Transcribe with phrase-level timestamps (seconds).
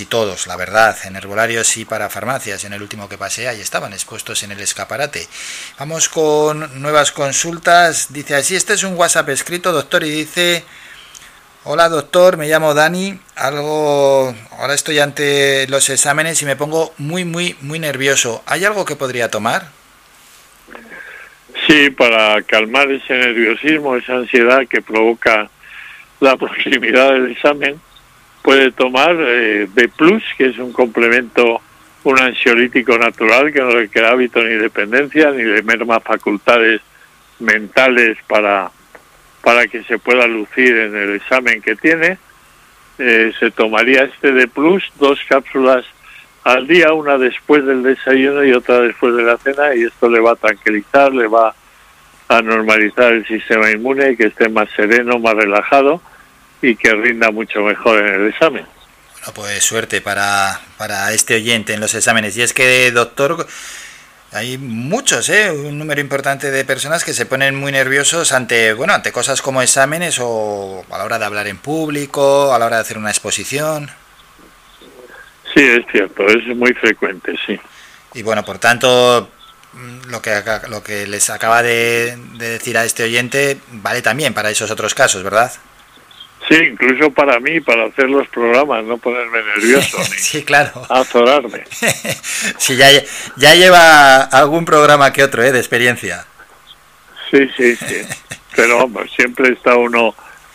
[0.00, 2.64] y todos, la verdad, en herbolarios y para farmacias.
[2.64, 5.28] En el último que pasé, ahí estaban expuestos en el escaparate.
[5.78, 8.12] Vamos con nuevas consultas.
[8.12, 10.64] Dice así, este es un WhatsApp escrito, doctor, y dice...
[11.62, 13.18] Hola doctor, me llamo Dani.
[13.36, 18.42] Algo, ahora estoy ante los exámenes y me pongo muy, muy, muy nervioso.
[18.46, 19.68] ¿Hay algo que podría tomar?
[21.66, 25.50] Sí, para calmar ese nerviosismo, esa ansiedad que provoca
[26.20, 27.78] la proximidad del examen,
[28.42, 29.90] puede tomar eh, B+,
[30.36, 31.60] que es un complemento,
[32.04, 36.80] un ansiolítico natural que no requiere hábito ni dependencia, ni de merma facultades
[37.38, 38.70] mentales para
[39.42, 42.18] para que se pueda lucir en el examen que tiene.
[42.98, 45.86] Eh, se tomaría este de plus, dos cápsulas
[46.44, 50.20] al día, una después del desayuno y otra después de la cena, y esto le
[50.20, 51.54] va a tranquilizar, le va
[52.28, 56.02] a normalizar el sistema inmune, que esté más sereno, más relajado
[56.62, 58.66] y que rinda mucho mejor en el examen.
[59.12, 62.36] Bueno, pues suerte para, para este oyente en los exámenes.
[62.36, 63.46] Y es que, doctor,
[64.32, 65.50] hay muchos, ¿eh?
[65.50, 69.60] un número importante de personas que se ponen muy nerviosos ante, bueno, ante cosas como
[69.60, 73.10] exámenes o a la hora de hablar en público, a la hora de hacer una
[73.10, 73.90] exposición.
[75.54, 77.58] Sí, es cierto, es muy frecuente, sí.
[78.14, 79.30] Y bueno, por tanto,
[80.08, 84.70] lo que, lo que les acaba de decir a este oyente vale también para esos
[84.70, 85.52] otros casos, ¿verdad?
[86.50, 90.02] Sí, incluso para mí, para hacer los programas, no ponerme nervioso.
[90.16, 90.84] sí, claro.
[90.88, 91.62] Azorarme.
[92.58, 92.88] sí, ya,
[93.36, 95.52] ya lleva algún programa que otro, ¿eh?
[95.52, 96.26] De experiencia.
[97.30, 98.02] Sí, sí, sí.
[98.56, 100.12] Pero vamos, siempre está uno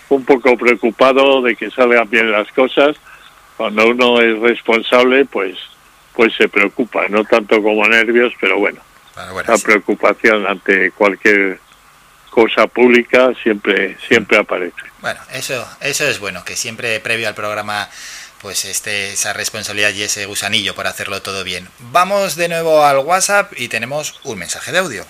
[0.09, 2.97] un poco preocupado de que salgan bien las cosas.
[3.55, 5.57] Cuando uno es responsable, pues,
[6.13, 8.81] pues se preocupa, no tanto como nervios, pero bueno,
[9.16, 11.57] la preocupación ante cualquier
[12.36, 14.75] cosa pública siempre siempre aparece.
[15.00, 17.88] Bueno, eso eso es bueno que siempre previo al programa
[18.41, 21.69] pues este esa responsabilidad y ese gusanillo por hacerlo todo bien.
[21.94, 25.06] Vamos de nuevo al WhatsApp y tenemos un mensaje de audio.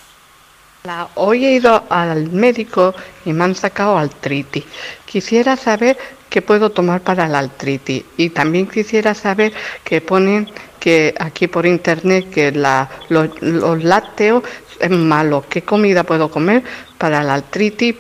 [1.16, 2.94] hoy he ido al médico
[3.26, 4.64] y me han sacado artritis.
[5.08, 5.98] Quisiera saber
[6.30, 9.52] qué puedo tomar para la artritis y también quisiera saber
[9.84, 10.48] qué ponen
[10.80, 14.44] que aquí por internet que la, los, los lácteos
[14.80, 15.46] es malo.
[15.50, 16.64] ¿Qué comida puedo comer
[16.98, 17.96] para la artritis?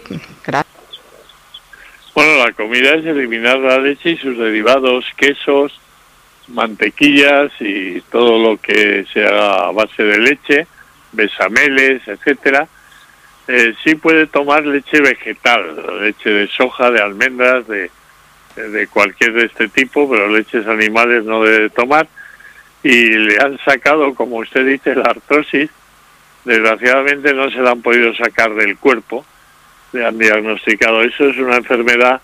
[2.16, 5.78] Bueno, la comida es eliminar la leche y sus derivados, quesos,
[6.48, 10.68] mantequillas y todo lo que sea a base de leche,
[11.12, 12.70] besameles, etcétera.
[13.48, 17.92] Eh, sí puede tomar leche vegetal, leche de soja, de almendras, de,
[18.56, 22.08] de cualquier de este tipo, pero leches animales no debe tomar.
[22.82, 25.70] Y le han sacado, como usted dice, la artrosis,
[26.46, 29.26] desgraciadamente no se la han podido sacar del cuerpo,
[29.92, 31.02] le han diagnosticado.
[31.02, 32.22] Eso es una enfermedad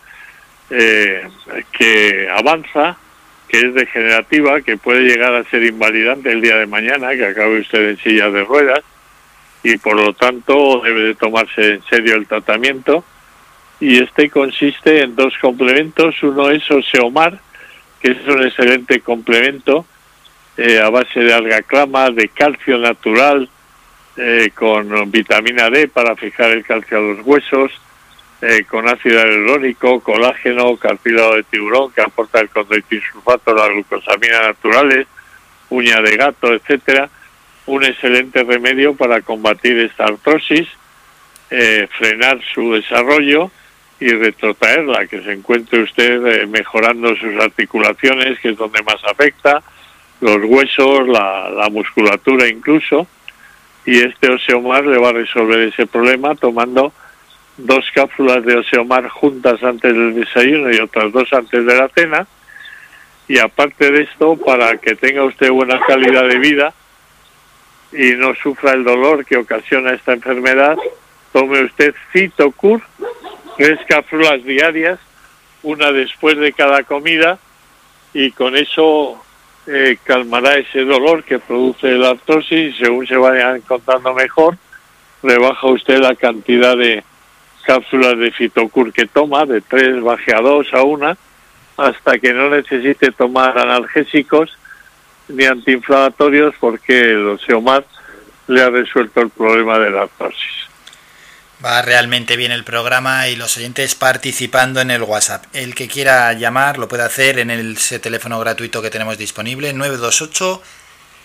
[0.69, 1.27] eh,
[1.71, 2.97] que avanza,
[3.47, 7.59] que es degenerativa, que puede llegar a ser invalidante el día de mañana, que acabe
[7.59, 8.81] usted en silla de ruedas,
[9.63, 13.03] y por lo tanto debe de tomarse en serio el tratamiento.
[13.79, 16.21] Y este consiste en dos complementos.
[16.21, 17.39] Uno es Oseomar,
[17.99, 19.85] que es un excelente complemento
[20.57, 23.49] eh, a base de alga clama, de calcio natural,
[24.17, 27.72] eh, con vitamina D para fijar el calcio a los huesos,
[28.41, 35.07] eh, con ácido hialurónico, colágeno, cartílago de tiburón que aporta el condroitinsulfato, la glucosamina naturales,
[35.69, 37.09] uña de gato, etcétera,
[37.67, 40.67] un excelente remedio para combatir esta artrosis,
[41.49, 43.49] eh, frenar su desarrollo
[43.99, 49.61] y retrotraerla, que se encuentre usted mejorando sus articulaciones, que es donde más afecta,
[50.19, 53.07] los huesos, la musculatura incluso,
[53.85, 56.93] y este Oseomar le va a resolver ese problema tomando
[57.57, 62.27] dos cápsulas de Oseomar juntas antes del desayuno y otras dos antes de la cena.
[63.27, 66.73] Y aparte de esto, para que tenga usted buena calidad de vida
[67.91, 70.77] y no sufra el dolor que ocasiona esta enfermedad,
[71.31, 72.81] tome usted Citocur,
[73.57, 74.99] tres cápsulas diarias,
[75.63, 77.39] una después de cada comida,
[78.13, 79.23] y con eso
[79.73, 84.57] eh, calmará ese dolor que produce la artrosis y según se vaya encontrando mejor,
[85.23, 87.03] rebaja usted la cantidad de
[87.66, 91.17] cápsulas de fitocur que toma, de tres baje a dos a una,
[91.78, 94.57] hasta que no necesite tomar analgésicos
[95.28, 97.85] ni antiinflamatorios porque el Oseomar
[98.47, 100.60] le ha resuelto el problema de la artrosis.
[101.63, 105.46] Va realmente bien el programa y los oyentes participando en el WhatsApp.
[105.53, 110.59] El que quiera llamar lo puede hacer en el teléfono gratuito que tenemos disponible 928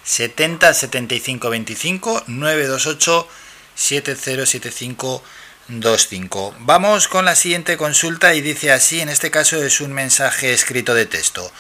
[0.05, 3.29] 70 75 25 928
[3.75, 5.23] 7075
[5.69, 6.55] 25.
[6.61, 10.95] Vamos con la siguiente consulta y dice así, en este caso es un mensaje escrito
[10.95, 11.51] de texto.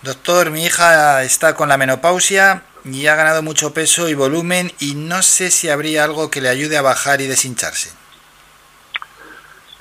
[0.00, 4.94] Doctor, mi hija está con la menopausia y ha ganado mucho peso y volumen y
[4.94, 8.01] no sé si habría algo que le ayude a bajar y deshincharse.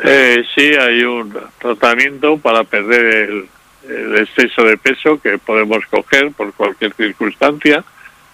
[0.03, 6.53] Eh, sí, hay un tratamiento para perder el, exceso de peso que podemos coger por
[6.53, 7.83] cualquier circunstancia,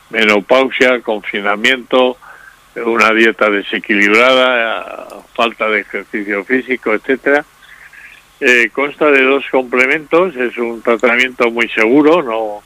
[0.10, 2.18] menopausia, confinamiento,
[2.76, 7.46] una dieta desequilibrada, falta de ejercicio físico, etcétera.
[8.40, 12.62] Eh, consta de dos complementos, es un tratamiento muy seguro, no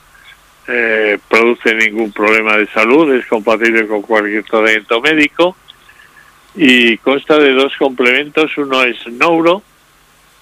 [0.67, 5.55] eh, produce ningún problema de salud, es compatible con cualquier tratamiento médico
[6.55, 9.63] y consta de dos complementos, uno es Nouro,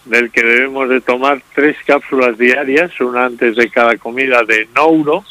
[0.06, 5.23] del que debemos de tomar tres cápsulas diarias, una antes de cada comida de Nouro,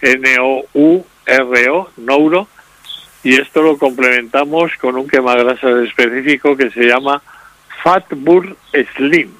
[0.00, 2.48] N-O-U-R-O, Nouro,
[3.24, 7.20] y esto lo complementamos con un quemagrasas específico que se llama
[7.82, 8.56] Fatbur
[8.94, 9.32] Slim.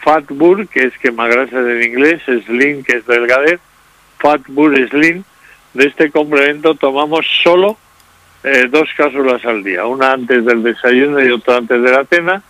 [0.00, 3.60] Fatbur, que es quemagrasas en inglés, Slim, que es delgadez,
[4.18, 5.24] Fatbur Slim.
[5.72, 7.78] De este complemento tomamos solo
[8.44, 12.42] eh, dos cápsulas al día, una antes del desayuno y otra antes de la cena.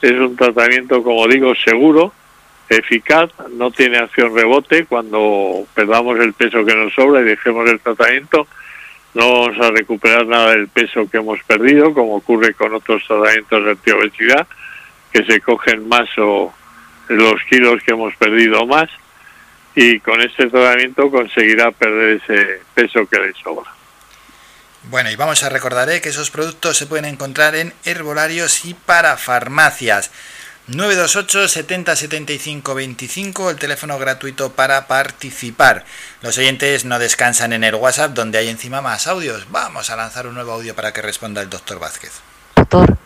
[0.00, 2.12] Es un tratamiento, como digo, seguro,
[2.68, 4.86] eficaz, no tiene acción rebote.
[4.86, 8.46] Cuando perdamos el peso que nos sobra y dejemos el tratamiento,
[9.14, 13.64] no vamos a recuperar nada del peso que hemos perdido, como ocurre con otros tratamientos
[13.64, 14.46] de antiobesidad,
[15.12, 16.52] que se cogen más o
[17.08, 18.90] los kilos que hemos perdido más,
[19.74, 23.77] y con este tratamiento conseguirá perder ese peso que le sobra.
[24.90, 26.00] Bueno, y vamos a recordar ¿eh?
[26.00, 30.10] que esos productos se pueden encontrar en herbolarios y para farmacias.
[30.66, 35.84] 928 70 75 25, el teléfono gratuito para participar.
[36.22, 39.46] Los oyentes no descansan en el WhatsApp, donde hay encima más audios.
[39.50, 42.12] Vamos a lanzar un nuevo audio para que responda el doctor Vázquez.
[42.56, 42.96] Doctor,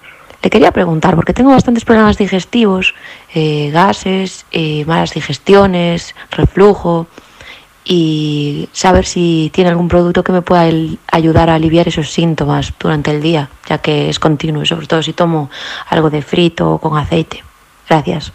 [0.41, 2.95] le quería preguntar, porque tengo bastantes problemas digestivos,
[3.35, 7.09] eh, gases, eh, malas digestiones, reflujo,
[7.85, 10.69] y saber si tiene algún producto que me pueda
[11.11, 15.13] ayudar a aliviar esos síntomas durante el día, ya que es continuo, sobre todo si
[15.13, 15.51] tomo
[15.89, 17.43] algo de frito o con aceite.
[17.89, 18.33] Gracias.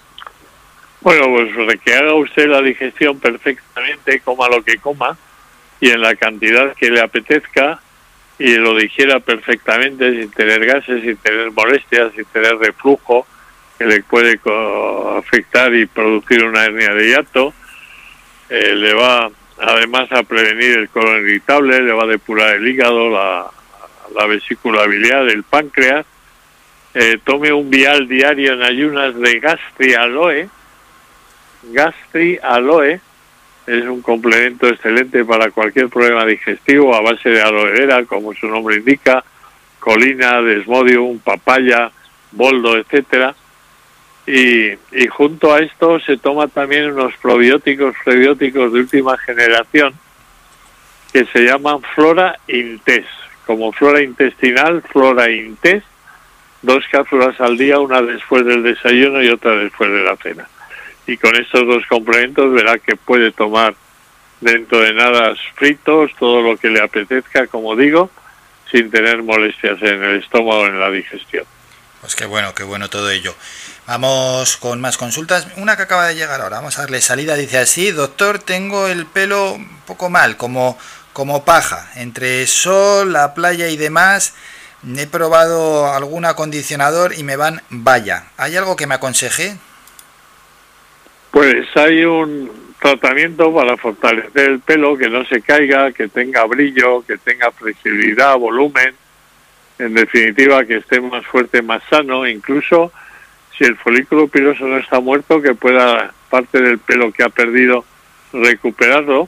[1.02, 5.18] Bueno, pues que haga usted la digestión perfectamente, coma lo que coma
[5.80, 7.80] y en la cantidad que le apetezca
[8.40, 13.26] y lo digiera perfectamente sin tener gases, sin tener molestias, sin tener reflujo
[13.78, 14.40] que le puede
[15.18, 17.54] afectar y producir una hernia de hiato.
[18.50, 19.30] Eh, le va
[19.60, 23.50] además a prevenir el colon irritable, le va a depurar el hígado, la,
[24.16, 26.06] la vesícula biliar, el páncreas
[27.00, 30.50] eh, tome un vial diario en ayunas de gastri aloe.
[31.72, 33.00] Gastri aloe
[33.68, 38.48] es un complemento excelente para cualquier problema digestivo a base de aloe vera, como su
[38.48, 39.24] nombre indica,
[39.80, 41.92] colina, desmodium, papaya,
[42.32, 43.36] boldo, etcétera.
[44.28, 44.78] Y,
[45.08, 49.94] junto a esto se toma también unos probióticos, prebióticos de última generación
[51.14, 53.06] que se llaman Flora Intes,
[53.46, 55.82] como flora intestinal, Flora Intes,
[56.62, 60.50] dos cápsulas al día, una después del desayuno y otra después de la cena.
[61.08, 63.76] Y con estos dos complementos verá que puede tomar
[64.42, 68.12] dentro de nada fritos, todo lo que le apetezca, como digo,
[68.70, 71.46] sin tener molestias en el estómago o en la digestión.
[72.02, 73.36] Pues qué bueno, qué bueno todo ello.
[73.88, 75.48] Vamos con más consultas.
[75.58, 77.36] Una que acaba de llegar ahora, vamos a darle salida.
[77.36, 80.78] Dice así, doctor, tengo el pelo un poco mal, como,
[81.14, 84.34] como paja, entre sol, la playa y demás
[84.96, 88.26] He probado algún acondicionador y me van vaya.
[88.38, 89.56] ¿Hay algo que me aconseje?
[91.32, 97.04] Pues hay un tratamiento para fortalecer el pelo, que no se caiga, que tenga brillo,
[97.06, 98.96] que tenga flexibilidad, volumen,
[99.80, 102.92] en definitiva que esté más fuerte, más sano, incluso
[103.58, 107.86] si el folículo piloso no está muerto, que pueda parte del pelo que ha perdido
[108.34, 109.28] recuperarlo.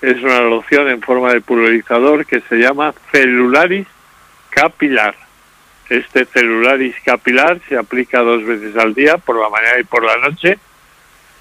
[0.00, 3.86] Es una loción en forma de pulverizador que se llama Celularis
[4.50, 5.14] capilar.
[5.88, 10.16] Este celularis capilar se aplica dos veces al día, por la mañana y por la
[10.16, 10.58] noche,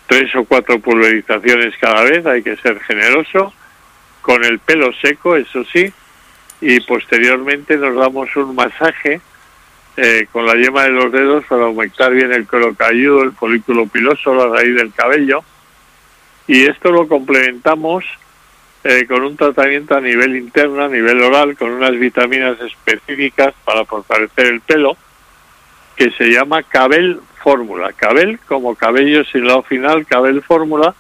[0.08, 3.54] tres o cuatro pulverizaciones cada vez, hay que ser generoso,
[4.22, 5.92] con el pelo seco, eso sí,
[6.62, 9.20] y posteriormente nos damos un masaje
[9.98, 13.88] eh, con la yema de los dedos para aumentar bien el cuero cabelludo, el folículo
[13.88, 15.44] piloso, la raíz del cabello,
[16.48, 18.06] y esto lo complementamos
[18.84, 23.86] eh, con un tratamiento a nivel interno, a nivel oral, con unas vitaminas específicas para
[23.86, 24.96] fortalecer el pelo,
[25.96, 27.92] que se llama Cabel Fórmula.
[27.94, 30.96] Cabel como cabello sin lado final, Cabel Fórmula,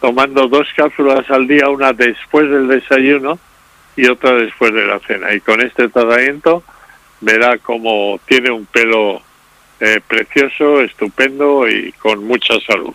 [0.00, 3.38] tomando dos cápsulas al día, una después del desayuno
[3.98, 5.34] y otra después de la cena.
[5.34, 6.62] Y con este tratamiento
[7.20, 9.20] verá como tiene un pelo
[9.80, 12.94] eh, precioso, estupendo y con mucha salud.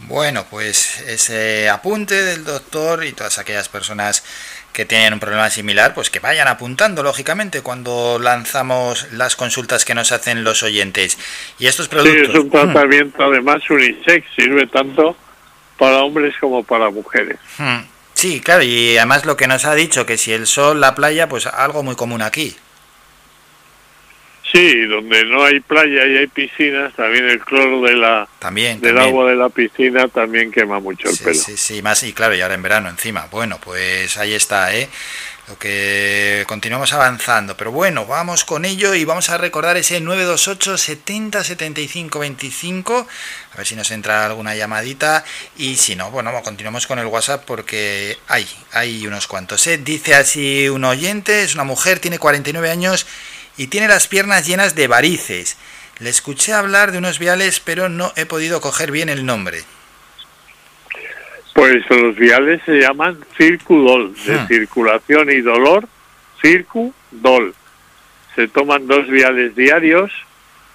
[0.00, 4.24] Bueno, pues ese apunte del doctor y todas aquellas personas
[4.72, 9.94] que tienen un problema similar, pues que vayan apuntando, lógicamente, cuando lanzamos las consultas que
[9.94, 11.16] nos hacen los oyentes.
[11.60, 12.26] Y estos productos...
[12.26, 15.16] Sí, es un tratamiento además unisex, sirve tanto
[15.78, 17.38] para hombres como para mujeres.
[17.56, 17.93] Hmm.
[18.14, 21.28] Sí, claro, y además lo que nos ha dicho, que si el sol, la playa,
[21.28, 22.56] pues algo muy común aquí.
[24.50, 28.98] Sí, donde no hay playa y hay piscinas, también el cloro de la también, del
[28.98, 31.34] agua de la piscina también quema mucho el pelo.
[31.34, 33.26] Sí, sí, más y claro, y ahora en verano encima.
[33.32, 34.88] Bueno, pues ahí está, ¿eh?
[35.46, 40.78] Lo que continuamos avanzando, pero bueno, vamos con ello y vamos a recordar ese 928
[40.78, 43.06] 70 75 25,
[43.52, 45.22] a ver si nos entra alguna llamadita
[45.58, 49.66] y si no, bueno, continuamos con el WhatsApp porque hay, hay unos cuantos.
[49.66, 49.76] ¿eh?
[49.76, 53.06] Dice así un oyente, es una mujer, tiene 49 años
[53.58, 55.58] y tiene las piernas llenas de varices.
[55.98, 59.62] Le escuché hablar de unos viales, pero no he podido coger bien el nombre.
[61.54, 64.46] Pues los viales se llaman Circudol, de ah.
[64.46, 65.88] circulación y dolor,
[66.42, 67.54] Circudol.
[68.34, 70.12] Se toman dos viales diarios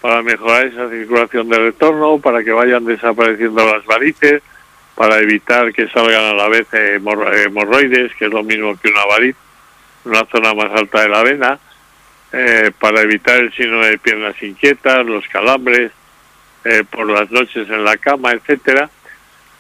[0.02, 4.42] para mejorar esa circulación de retorno, para que vayan desapareciendo las varices,
[4.96, 9.36] para evitar que salgan a la vez hemorroides, que es lo mismo que una variz,
[10.06, 11.60] una zona más alta de la vena
[12.32, 15.92] eh, para evitar el síndrome de piernas inquietas, los calambres,
[16.64, 18.90] eh, por las noches en la cama, etcétera,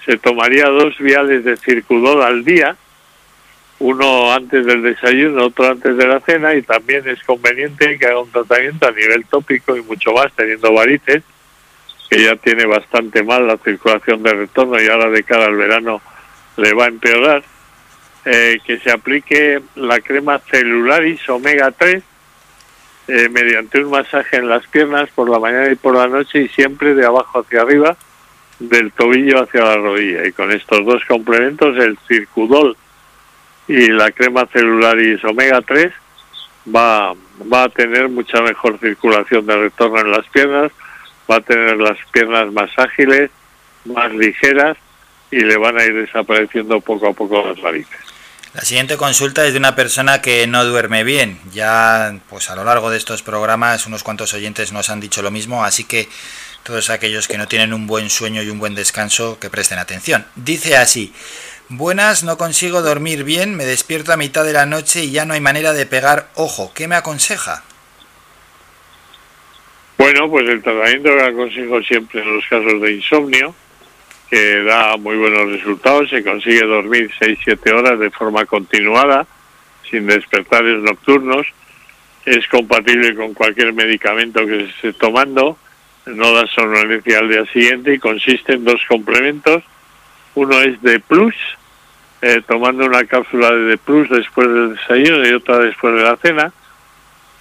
[0.06, 2.75] se tomaría dos viales de circudol al día,
[3.79, 8.20] uno antes del desayuno, otro antes de la cena, y también es conveniente que haga
[8.20, 11.24] un tratamiento a nivel tópico y mucho más, teniendo varices,
[12.10, 16.01] que ya tiene bastante mal la circulación de retorno y ahora de cara al verano
[16.58, 17.44] le va a empeorar,
[18.25, 22.03] eh, que se aplique la crema celularis omega 3
[23.08, 26.48] eh, mediante un masaje en las piernas por la mañana y por la noche y
[26.50, 27.98] siempre de abajo hacia arriba,
[28.59, 30.27] del tobillo hacia la rodilla.
[30.27, 32.75] Y con estos dos complementos, el circudol
[33.67, 35.91] y la crema celularis omega 3,
[36.75, 37.13] va,
[37.51, 40.71] va a tener mucha mejor circulación de retorno en las piernas,
[41.29, 43.29] va a tener las piernas más ágiles,
[43.85, 44.77] más ligeras
[45.31, 47.99] y le van a ir desapareciendo poco a poco las varices.
[48.53, 51.39] La siguiente consulta es de una persona que no duerme bien.
[51.51, 55.29] Ya, pues a lo largo de estos programas, unos cuantos oyentes nos han dicho lo
[55.29, 56.09] mismo, así que
[56.63, 60.25] todos aquellos que no tienen un buen sueño y un buen descanso, que presten atención.
[60.35, 61.13] Dice así:
[61.69, 65.33] Buenas, no consigo dormir bien, me despierto a mitad de la noche y ya no
[65.33, 66.71] hay manera de pegar ojo.
[66.73, 67.63] ¿Qué me aconseja?
[69.97, 73.53] Bueno, pues el tratamiento que aconsejo siempre en los casos de insomnio
[74.29, 79.25] que da muy buenos resultados, se consigue dormir 6-7 horas de forma continuada,
[79.89, 81.47] sin despertares nocturnos,
[82.25, 85.57] es compatible con cualquier medicamento que se esté tomando,
[86.15, 89.63] no da somnolencia al día siguiente y consiste en dos complementos,
[90.35, 91.35] uno es de plus,
[92.21, 96.51] eh, tomando una cápsula de plus después del desayuno y otra después de la cena,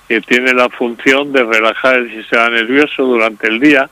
[0.08, 3.90] que tiene la función de relajar el sistema nervioso durante el día,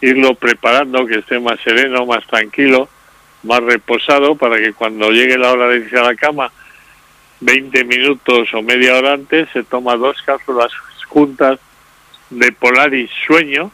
[0.00, 2.88] irlo preparando, que esté más sereno, más tranquilo,
[3.42, 6.50] más reposado, para que cuando llegue la hora de irse a la cama,
[7.40, 10.72] 20 minutos o media hora antes, se toma dos cápsulas
[11.08, 11.58] juntas
[12.30, 13.70] de Polaris Sueño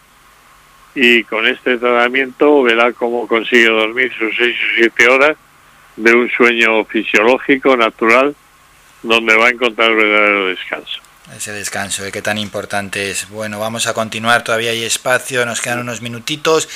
[0.95, 5.37] y con este tratamiento verá cómo consigue dormir sus 6 o 7 horas
[5.97, 8.35] de un sueño fisiológico, natural,
[9.03, 11.01] donde va a encontrar verdadero descanso
[11.37, 12.13] ese descanso, ¿eh?
[12.13, 13.29] que tan importante es.
[13.29, 16.69] Bueno, vamos a continuar, todavía hay espacio, nos quedan unos minutitos.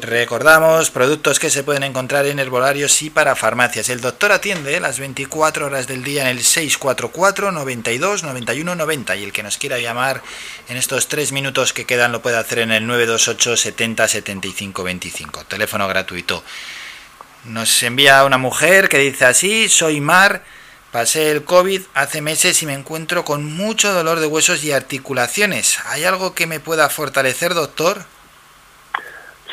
[0.00, 3.88] Recordamos, productos que se pueden encontrar en herbolarios y para farmacias.
[3.88, 9.24] El doctor atiende las 24 horas del día en el 644 92 91 90 y
[9.24, 10.22] el que nos quiera llamar
[10.68, 15.44] en estos tres minutos que quedan lo puede hacer en el 928 70 75 25,
[15.44, 16.42] teléfono gratuito.
[17.44, 20.44] Nos envía una mujer que dice así, soy Mar
[20.92, 25.80] Pasé el COVID hace meses y me encuentro con mucho dolor de huesos y articulaciones.
[25.86, 28.04] ¿Hay algo que me pueda fortalecer, doctor?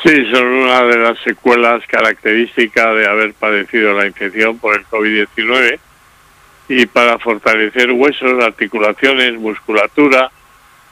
[0.02, 5.78] Sí, son una de las secuelas características de haber padecido la infección por el COVID-19
[6.68, 10.30] y para fortalecer huesos, articulaciones, musculatura,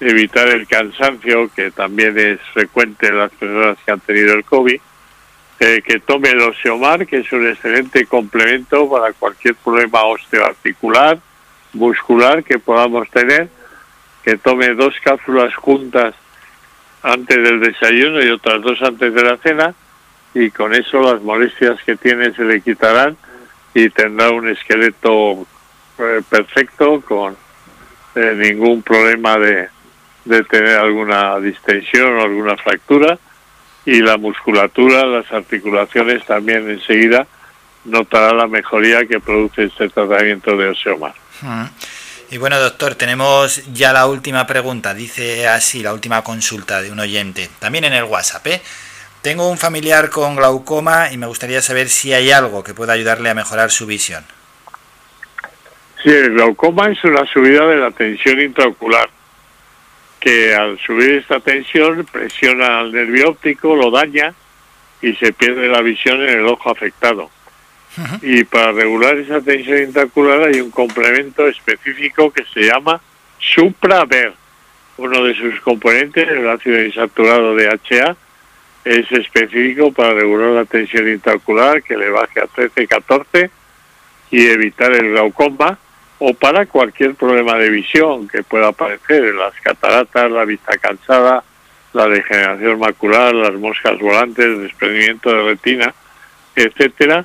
[0.00, 4.80] evitar el cansancio, que también es frecuente en las personas que han tenido el COVID,
[5.60, 11.18] eh, que tome el Osteomar, que es un excelente complemento para cualquier problema osteoarticular,
[11.72, 13.48] muscular que podamos tener,
[14.22, 16.14] que tome dos cápsulas juntas
[17.02, 19.74] antes del desayuno y otras dos antes de la cena,
[20.32, 23.16] y con eso las molestias que tiene se le quitarán
[23.74, 25.44] y tendrá un esqueleto
[25.98, 27.36] eh, perfecto con
[28.14, 29.68] eh, ningún problema de,
[30.24, 33.18] de tener alguna distensión o alguna fractura
[33.88, 37.26] y la musculatura, las articulaciones también enseguida
[37.86, 41.14] notará la mejoría que produce este tratamiento de Oseomar.
[42.30, 44.92] Y bueno, doctor, tenemos ya la última pregunta.
[44.92, 48.46] Dice así, la última consulta de un oyente, también en el WhatsApp.
[48.48, 48.60] ¿eh?
[49.22, 53.30] Tengo un familiar con glaucoma y me gustaría saber si hay algo que pueda ayudarle
[53.30, 54.22] a mejorar su visión.
[56.02, 59.08] Sí, el glaucoma es una subida de la tensión intraocular,
[60.20, 64.34] que al subir esta tensión presiona al nervio óptico, lo daña
[65.00, 67.30] y se pierde la visión en el ojo afectado.
[68.22, 73.00] Y para regular esa tensión intraocular hay un complemento específico que se llama
[73.38, 74.34] Supraver.
[74.98, 78.16] Uno de sus componentes, el ácido insaturado de HA,
[78.84, 83.50] es específico para regular la tensión intraocular, que le baje a 13-14
[84.30, 85.78] y evitar el glaucoma
[86.18, 91.44] o para cualquier problema de visión que pueda aparecer, las cataratas, la vista cansada,
[91.92, 95.94] la degeneración macular, las moscas volantes, el desprendimiento de retina,
[96.56, 97.24] etcétera.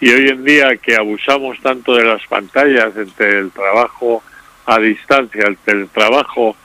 [0.00, 4.22] Y hoy en día que abusamos tanto de las pantallas entre el trabajo
[4.64, 6.56] a distancia, el teletrabajo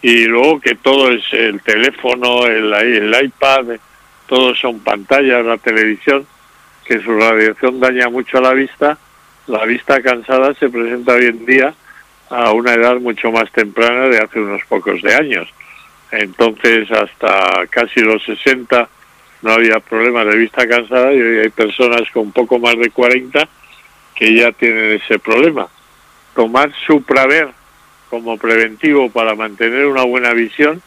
[0.00, 3.78] y luego que todo es el teléfono, el, el iPad,
[4.26, 6.26] todos son pantallas, la televisión,
[6.84, 8.98] que su radiación daña mucho a la vista,
[9.48, 11.74] la vista cansada se presenta hoy en día
[12.30, 15.48] a una edad mucho más temprana de hace unos pocos de años.
[16.10, 18.88] Entonces, hasta casi los 60
[19.42, 23.48] no había problema de vista cansada y hoy hay personas con poco más de 40
[24.14, 25.68] que ya tienen ese problema.
[26.34, 27.48] Tomar Supraver
[28.10, 30.82] como preventivo para mantener una buena visión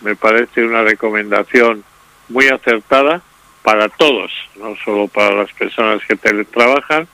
[0.00, 1.84] me parece una recomendación
[2.28, 3.22] muy acertada
[3.62, 7.06] para todos, no solo para las personas que teletrabajan,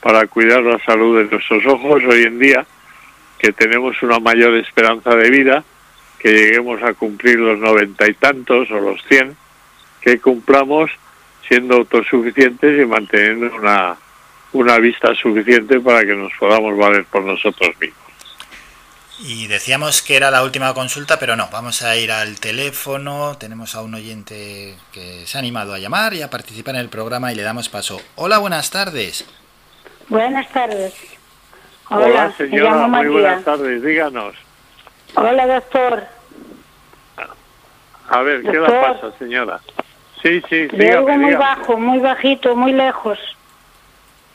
[0.00, 2.66] para cuidar la salud de nuestros ojos hoy en día,
[3.38, 5.64] que tenemos una mayor esperanza de vida,
[6.18, 9.36] que lleguemos a cumplir los noventa y tantos o los cien,
[10.00, 10.90] que cumplamos
[11.46, 13.96] siendo autosuficientes y manteniendo una,
[14.52, 18.08] una vista suficiente para que nos podamos valer por nosotros mismos.
[19.20, 23.36] Y decíamos que era la última consulta, pero no, vamos a ir al teléfono.
[23.36, 26.88] Tenemos a un oyente que se ha animado a llamar y a participar en el
[26.88, 28.00] programa y le damos paso.
[28.14, 29.26] Hola, buenas tardes.
[30.08, 30.94] Buenas tardes.
[31.90, 34.34] Hola, señora, muy buenas tardes, díganos.
[35.14, 36.02] Hola, doctor.
[38.10, 39.60] A ver, ¿qué le pasa, señora?
[40.22, 43.18] Sí, sí, dígame, muy bajo, muy bajito, muy lejos.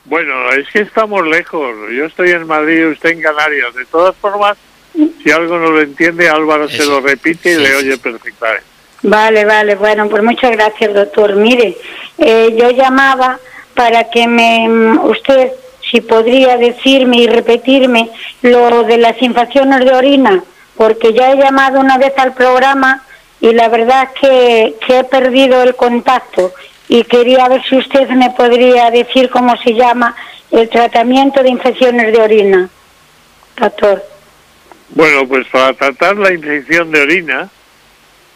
[0.06, 1.76] Bueno, es que estamos lejos.
[1.92, 3.74] Yo estoy en Madrid y usted en Canarias.
[3.74, 4.58] De todas formas,
[4.94, 8.64] si algo no lo entiende, Álvaro se lo repite y le oye perfectamente.
[9.02, 9.76] Vale, vale.
[9.76, 11.36] Bueno, pues muchas gracias, doctor.
[11.36, 11.78] Mire,
[12.18, 13.40] eh, yo llamaba
[13.76, 15.52] para que me usted
[15.94, 18.10] si podría decirme y repetirme
[18.42, 20.44] lo de las infecciones de orina,
[20.76, 23.04] porque ya he llamado una vez al programa
[23.40, 26.52] y la verdad que, que he perdido el contacto
[26.90, 30.16] y quería ver si usted me podría decir cómo se llama
[30.50, 32.70] el tratamiento de infecciones de orina,
[33.56, 34.04] doctor.
[34.90, 37.50] Bueno, pues para tratar la infección de orina,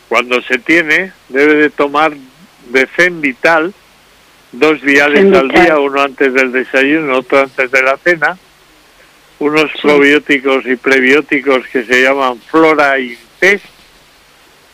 [0.09, 2.13] cuando se tiene, debe de tomar
[2.69, 3.73] Decen Vital,
[4.51, 8.37] dos viales al día, uno antes del desayuno, otro antes de la cena,
[9.39, 13.65] unos probióticos y prebióticos que se llaman Flora Intest,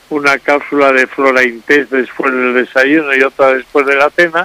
[0.09, 4.43] una cápsula de Flora Intest después del desayuno y otra después de la cena,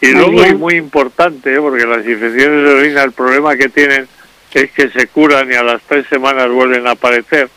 [0.00, 1.60] y luego es muy importante, ¿eh?
[1.60, 4.08] porque las infecciones de orina, el problema que tienen
[4.52, 7.48] es que se curan y a las tres semanas vuelven a aparecer,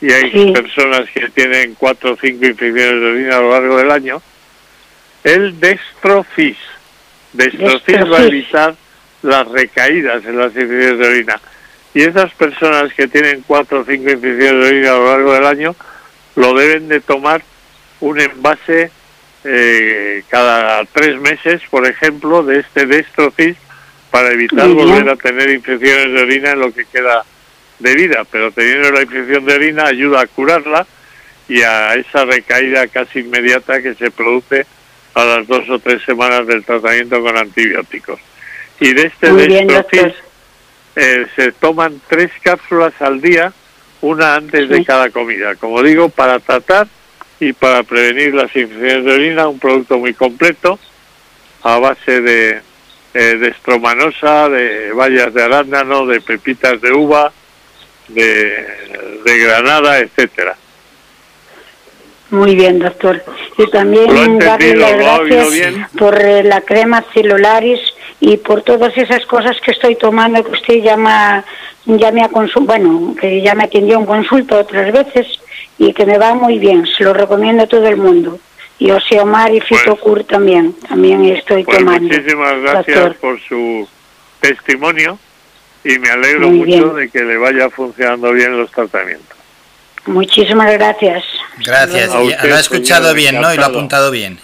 [0.00, 3.90] y hay personas que tienen cuatro o cinco infecciones de orina a lo largo del
[3.90, 4.22] año,
[5.24, 6.58] el destrofis.
[7.32, 8.76] Destrofis va a evitar
[9.22, 11.40] las recaídas en las infecciones de orina.
[11.94, 15.46] Y esas personas que tienen cuatro o cinco infecciones de orina a lo largo del
[15.46, 15.76] año
[16.36, 17.42] lo deben de tomar
[18.00, 18.90] un envase
[19.44, 23.56] eh, cada tres meses, por ejemplo, de este destrofis
[24.10, 27.24] para evitar volver a tener infecciones de orina en lo que queda
[27.78, 28.24] de vida.
[28.30, 30.86] Pero teniendo la infección de orina ayuda a curarla
[31.48, 34.66] y a esa recaída casi inmediata que se produce
[35.14, 38.20] a las dos o tres semanas del tratamiento con antibióticos.
[38.80, 40.14] Y de este destrofis
[40.96, 43.52] eh, se toman tres cápsulas al día,
[44.00, 45.54] una antes de cada comida.
[45.54, 46.88] Como digo, para tratar
[47.40, 50.78] y para prevenir las infecciones de orina, un producto muy completo
[51.62, 52.60] a base de,
[53.14, 57.32] eh, de estromanosa, de bayas de arándano, de pepitas de uva,
[58.08, 58.66] de,
[59.24, 60.56] de granada, etcétera.
[62.34, 63.22] Muy bien, doctor.
[63.58, 67.80] Y también darle las gracias por eh, la crema celularis
[68.20, 71.44] y por todas esas cosas que estoy tomando que usted llama
[71.86, 75.26] ya me ha bueno, que ya me atendió un consulto otras veces
[75.78, 76.86] y que me va muy bien.
[76.86, 78.38] Se lo recomiendo a todo el mundo.
[78.76, 82.08] y Oseomar y Pues- Fitocur también, también estoy Pues tomando.
[82.08, 83.16] muchísimas gracias doctor.
[83.20, 83.88] por su
[84.40, 85.16] testimonio
[85.84, 86.96] y me alegro Muy mucho bien.
[86.96, 89.33] de que le vaya funcionando bien los tratamientos.
[90.06, 91.24] Muchísimas gracias.
[91.64, 92.14] Gracias.
[92.14, 93.52] A Y usted, lo ha escuchado señor, bien, ¿no?
[93.52, 94.38] Y lo ha apuntado bien.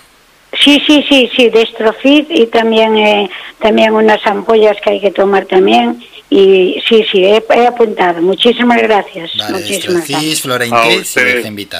[0.64, 5.46] Sí, sí, sí, sí, Destrofit y también eh, también unas ampollas que hay que tomar
[5.46, 6.02] también.
[6.28, 8.20] Y sí, sí, he, he apuntado.
[8.22, 9.36] Muchísimas gracias.
[9.36, 11.16] Vale, Muchísimas Flora gracias.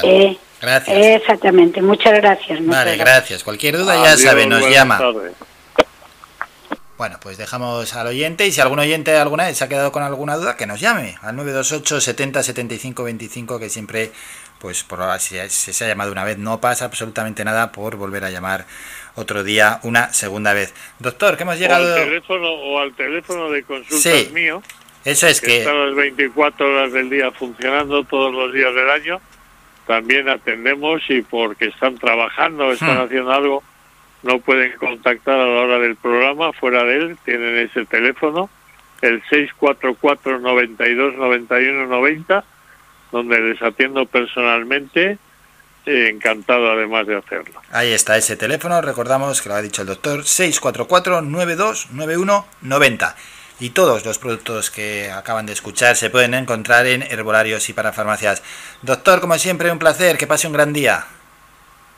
[0.03, 0.97] Eh, Gracias.
[1.23, 2.61] Exactamente, muchas gracias.
[2.61, 2.99] muchas Vale, gracias.
[2.99, 3.45] gracias.
[3.45, 5.01] Cualquier duda ya sabe, nos llama.
[7.01, 10.03] Bueno, pues dejamos al oyente y si algún oyente alguna vez se ha quedado con
[10.03, 14.13] alguna duda, que nos llame al 928 70 75 25, que siempre,
[14.59, 18.23] pues por ahora, si se ha llamado una vez, no pasa absolutamente nada por volver
[18.25, 18.67] a llamar
[19.15, 20.75] otro día una segunda vez.
[20.99, 21.95] Doctor, que hemos O al llegado...
[21.95, 24.29] teléfono o al teléfono de consultas Sí.
[24.35, 24.63] mío,
[25.07, 25.59] Eso es que que...
[25.61, 29.23] está las 24 horas del día funcionando todos los días del año.
[29.87, 33.05] También atendemos y porque están trabajando, están Hmm.
[33.07, 33.63] haciendo algo,
[34.23, 36.53] no pueden contactar a la hora del programa.
[36.53, 38.51] Fuera de él tienen ese teléfono,
[39.03, 42.45] el 644 92 91 90,
[43.13, 45.19] donde les atiendo personalmente.
[45.87, 47.61] eh, encantado además de hacerlo.
[47.73, 53.15] Ahí está ese teléfono, recordamos que lo ha dicho el doctor, 644-929190.
[53.61, 57.93] Y todos los productos que acaban de escuchar se pueden encontrar en herbolarios y para
[57.93, 58.43] farmacias.
[58.83, 61.05] Doctor, como siempre, un placer, que pase un gran día.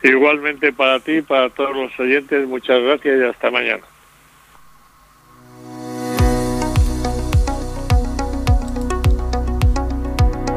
[0.03, 3.83] Igualmente para ti, para todos los oyentes, muchas gracias y hasta mañana.